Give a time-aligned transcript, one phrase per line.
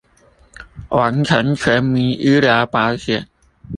[0.89, 3.27] 完成全民醫療保險